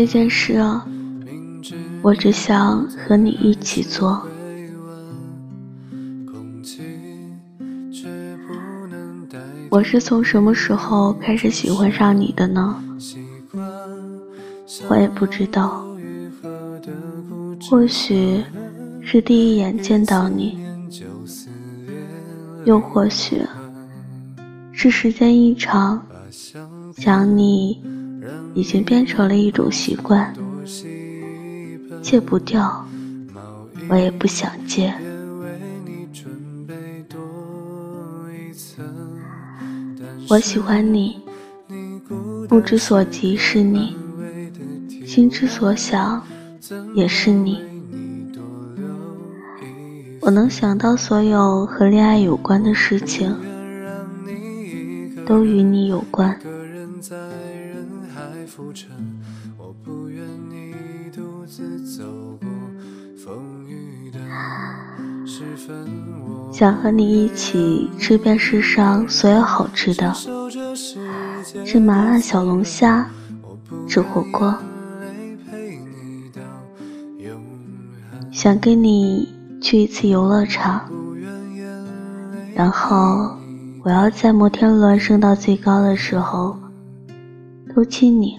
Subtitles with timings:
[0.00, 0.82] 这件事啊，
[2.00, 4.26] 我只想和你一起做。
[9.68, 12.82] 我是从什么时候开始喜欢上你的呢？
[14.88, 15.86] 我也不知道，
[17.68, 18.42] 或许
[19.02, 20.58] 是第一眼见到你，
[22.64, 23.42] 又或许
[24.72, 26.02] 是时间一长，
[26.96, 27.82] 想你
[28.54, 30.34] 已经变成了一种习惯，
[32.02, 32.86] 戒不掉，
[33.88, 34.92] 我也不想戒。
[40.28, 41.20] 我喜欢你，
[42.48, 43.96] 目之所及是你，
[45.06, 46.22] 心之所想
[46.94, 47.60] 也是你。
[50.20, 53.34] 我能想到所有和恋爱有关的事情，
[55.26, 56.38] 都与你有关。
[66.52, 70.12] 想和你一起吃遍世上所有好吃的，
[71.64, 73.08] 吃麻辣小龙虾，
[73.88, 74.54] 吃火锅。
[78.30, 79.28] 想跟你
[79.60, 80.82] 去一次游乐场，
[82.54, 83.30] 然后
[83.82, 86.56] 我要在摩天轮升到最高的时候
[87.74, 88.38] 都亲你。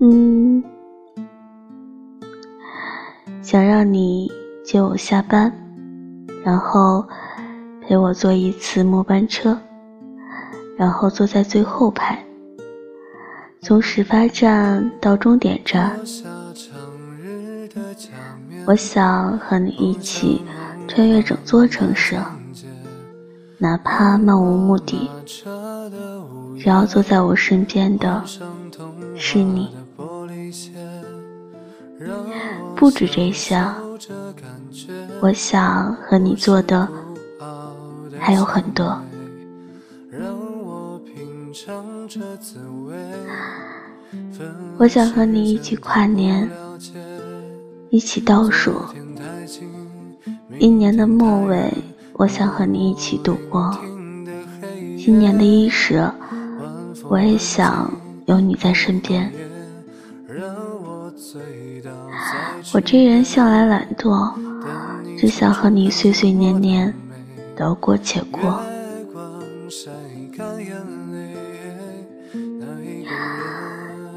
[0.00, 0.62] 嗯。
[3.42, 4.30] 想让你
[4.64, 5.52] 接我下班，
[6.42, 7.06] 然后
[7.80, 9.56] 陪我坐一次末班车，
[10.76, 12.24] 然后坐在最后排，
[13.60, 15.94] 从始发站到终点站。
[18.66, 20.42] 我想和你一起
[20.88, 22.16] 穿越整座城市，
[23.58, 25.10] 哪怕漫无目的，
[26.58, 28.24] 只要坐在我身边的
[29.16, 29.70] 是你。
[32.76, 33.56] 不止这些，
[35.20, 36.88] 我想和你做的
[38.18, 39.00] 还有很多。
[44.76, 46.50] 我想和你一起跨年，
[47.90, 48.74] 一起倒数。
[50.58, 51.72] 一年的末尾，
[52.14, 53.76] 我想和你一起度过。
[54.98, 56.10] 新年的伊始，
[57.08, 57.90] 我也想
[58.26, 59.32] 有你在身边。
[62.74, 64.32] 我这人向来懒惰，
[65.16, 66.92] 只想和你岁岁年年
[67.54, 68.60] 得过且过。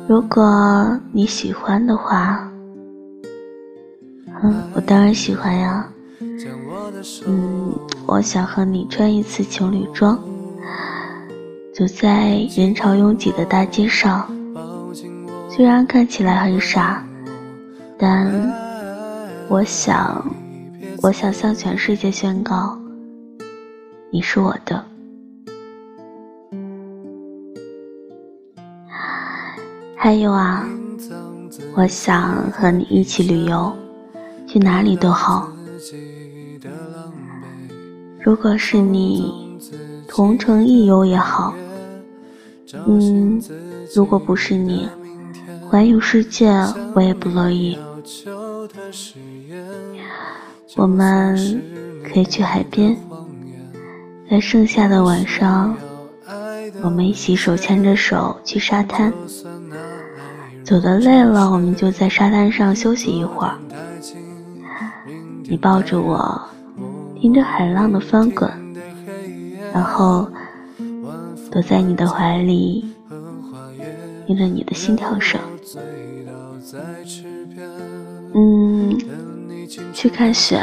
[0.07, 2.51] 如果你喜欢的话，
[4.41, 5.87] 嗯，我当然喜欢呀。
[7.27, 7.71] 嗯，
[8.07, 10.19] 我想和你穿一次情侣装，
[11.75, 14.27] 走在人潮拥挤的大街上，
[15.47, 17.03] 虽然看起来很傻。
[17.99, 18.31] 但
[19.47, 20.23] 我想，
[21.01, 22.77] 我想向全世界宣告，
[24.11, 24.85] 你是我的。
[29.95, 30.63] 还有啊，
[31.75, 33.73] 我想和你一起旅游，
[34.47, 35.49] 去哪里都好。
[38.21, 39.57] 如果是你
[40.07, 41.55] 同城一游也好，
[42.85, 43.41] 嗯，
[43.95, 44.87] 如果不是你
[45.67, 46.51] 环游世界，
[46.93, 47.77] 我也不乐意。
[50.77, 51.61] 我们
[52.05, 52.95] 可以去海边，
[54.29, 55.75] 在盛夏的晚上，
[56.81, 59.11] 我们一起手牵着手去沙滩。
[60.63, 63.57] 走的累了，我们就在沙滩上休息一会儿。
[65.43, 66.41] 你抱着我，
[67.19, 68.49] 听着海浪的翻滚，
[69.73, 70.25] 然后
[71.51, 72.85] 躲在你的怀里，
[74.25, 75.39] 听着你的心跳声。
[78.33, 78.97] 嗯，
[79.93, 80.61] 去看雪。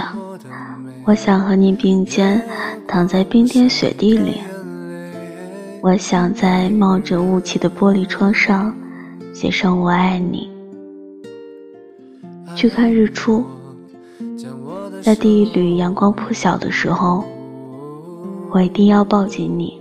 [1.07, 2.43] 我想和你并肩
[2.87, 4.41] 躺在冰天雪地里。
[5.83, 8.75] 我想在冒着雾气的玻璃窗上
[9.35, 10.51] 写上我爱你。
[12.57, 13.45] 去看日出，
[15.03, 17.25] 在第一缕阳光破晓的时候，
[18.51, 19.81] 我一定要抱紧你。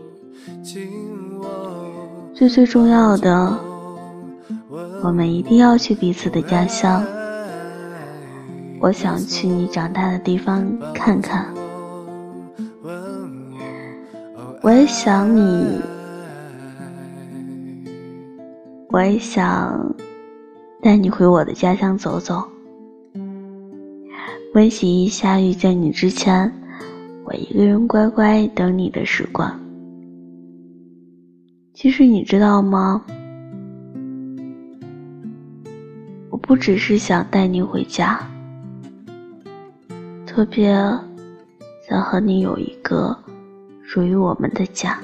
[2.34, 3.58] 最最重要的，
[5.04, 7.06] 我们一定要去彼此的家乡。
[8.80, 11.46] 我想去你长大的地方看看，
[14.62, 15.82] 我也想你，
[18.92, 19.94] 我也想
[20.82, 22.42] 带你回我的家乡走走，
[24.54, 26.50] 温习一下遇见你之前，
[27.26, 29.60] 我一个人乖乖等你的时光。
[31.74, 33.04] 其实你知道吗？
[36.54, 38.20] 我不只是想带你回家，
[40.24, 40.72] 特别
[41.90, 43.18] 想和你有一个
[43.84, 45.00] 属于我们的家。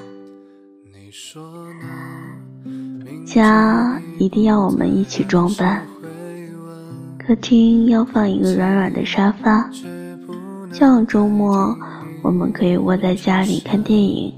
[3.26, 5.84] 家一定要我们一起装扮，
[7.18, 9.68] 客厅要放一个软软的沙发，
[10.72, 11.76] 这样周末
[12.22, 14.32] 我们可以窝在家里看电影。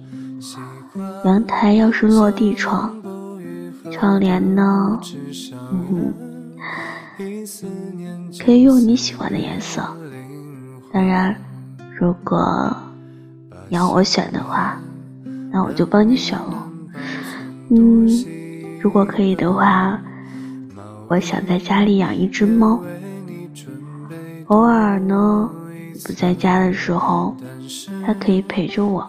[1.26, 2.90] 阳台要是落地窗，
[3.90, 4.98] 窗帘呢，
[5.70, 6.10] 嗯，
[8.44, 9.82] 可以用你喜欢的颜色。
[10.92, 11.34] 当然，
[11.98, 12.74] 如果
[13.68, 14.80] 你要我选的话，
[15.50, 16.68] 那我就帮你选了。
[17.70, 18.08] 嗯，
[18.80, 20.00] 如果可以的话，
[21.08, 22.82] 我想在家里养一只猫。
[24.46, 25.50] 偶尔呢，
[26.04, 27.34] 不在家的时候，
[28.04, 29.08] 它可以陪着我。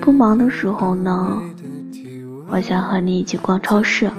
[0.00, 1.42] 不忙的时候呢，
[2.48, 4.10] 我想和你一起逛超市。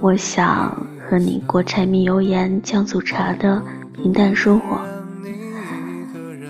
[0.00, 0.74] 我想
[1.08, 3.62] 和你过柴米油盐酱醋茶的
[3.94, 4.78] 平淡生活。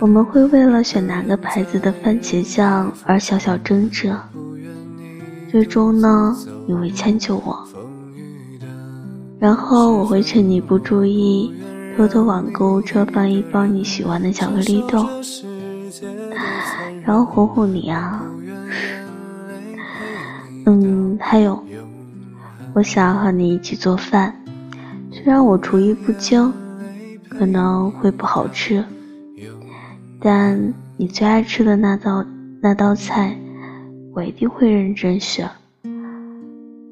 [0.00, 4.14] 我们会为了选哪个牌子的番茄酱而小小争执，
[5.50, 7.66] 最终呢，你会迁就我，
[9.38, 11.52] 然后我会趁你不注意，
[11.96, 15.06] 偷偷往购物车放一包你喜欢的巧克力豆。
[17.04, 18.22] 然后哄哄你啊，
[20.66, 21.60] 嗯，还有，
[22.74, 24.32] 我想和你一起做饭，
[25.28, 26.50] 虽然我厨艺不精，
[27.28, 28.82] 可能会不好吃，
[30.18, 32.24] 但你最爱吃的那道
[32.62, 33.38] 那道菜，
[34.14, 35.46] 我一定会认真学。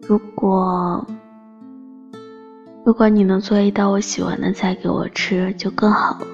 [0.06, 1.02] 如果
[2.84, 6.26] 如果你能做一道我喜欢的菜给我吃，就更好了。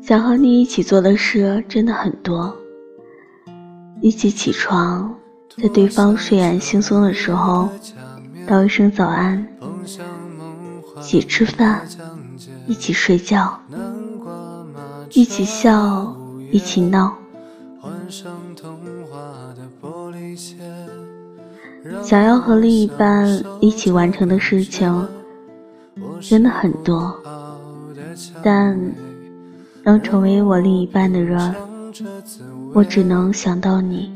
[0.00, 2.56] 想和你一起做的事真的很多。
[4.00, 5.14] 一起起床，
[5.58, 7.68] 在对方睡眼惺忪的时候，
[8.46, 9.44] 道一声早安；
[10.98, 11.86] 一起吃饭，
[12.66, 13.58] 一起睡觉，
[15.10, 16.16] 一起笑，
[16.50, 17.16] 一起闹。
[22.02, 25.08] 想要和另一半一起完成的事情
[26.20, 27.14] 真的很多，
[28.42, 28.78] 但。
[29.86, 31.54] 能成为我另一半的人，
[32.72, 34.10] 我只能想到你。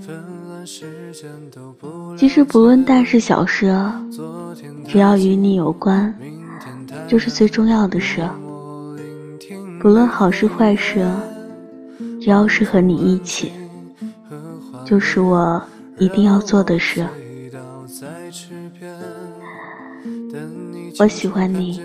[2.18, 3.72] 其实不论大事小事，
[4.88, 6.12] 只要与你有关，
[7.06, 8.28] 就是最重要的事。
[9.80, 11.08] 不论好事坏事，
[12.20, 13.52] 只要是和你一起，
[14.84, 15.62] 就是我
[15.98, 17.06] 一定要做的事。
[20.98, 21.80] 我喜欢你，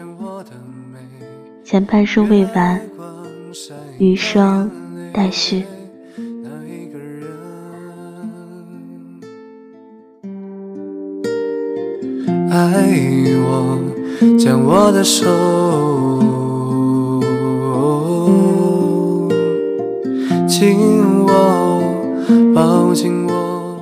[1.64, 2.82] 前半生未完。
[4.00, 4.70] 余生
[5.14, 5.64] 待续。
[13.46, 13.78] 我，
[14.38, 15.26] 将我的手
[20.48, 21.84] 紧握，
[22.54, 23.80] 抱紧我。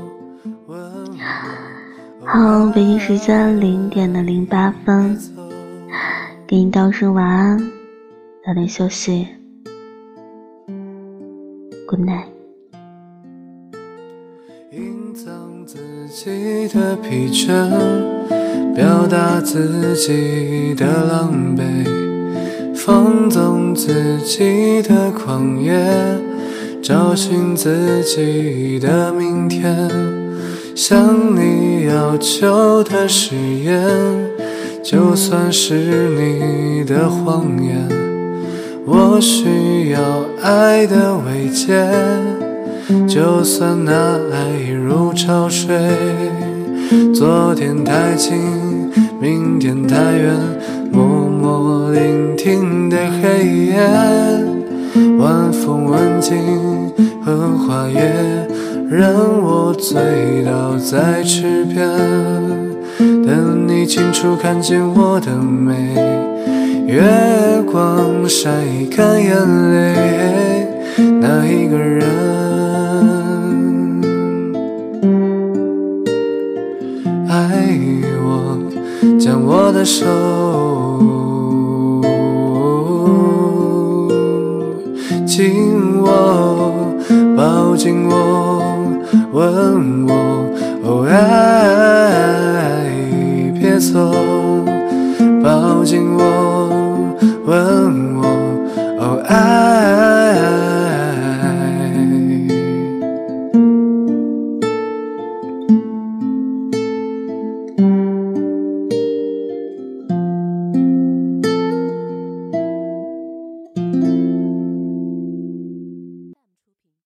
[2.26, 5.18] 好，北京时间零点的零八分，
[6.48, 7.60] 给你道声晚安，
[8.46, 9.28] 早点休息。
[11.88, 12.26] Good night。
[14.72, 17.52] 隐藏自己的疲倦，
[18.76, 21.86] 表达自己的狼狈，
[22.74, 25.74] 放纵自己的狂野，
[26.82, 29.90] 找寻自己的明天。
[30.74, 33.86] 向你要求的誓言，
[34.82, 37.88] 就算是你的谎言。
[38.86, 40.00] 我需要
[40.42, 41.88] 爱的慰藉，
[43.08, 43.92] 就算那
[44.32, 45.78] 爱如潮水。
[47.22, 48.36] 昨天太近，
[49.20, 50.34] 明天太远，
[50.92, 53.76] 默默聆听的黑夜。
[55.20, 56.40] 晚风吻尽
[57.24, 58.12] 荷花叶，
[58.90, 60.02] 让我醉
[60.44, 61.88] 倒在池边。
[62.98, 65.94] 等你清楚看见我的美。
[66.88, 67.04] 月
[67.72, 68.50] 光晒
[68.98, 69.36] 干眼
[69.72, 70.68] 泪，
[71.22, 72.04] 那一个人
[79.20, 80.06] 将我的手
[85.26, 86.74] 紧握，
[87.36, 88.62] 抱紧我，
[89.34, 90.14] 吻我，
[90.84, 92.84] 哦爱，
[93.60, 94.14] 别走，
[95.44, 96.22] 抱紧我。
[97.46, 98.24] 吻我，
[99.00, 99.91] 哦爱。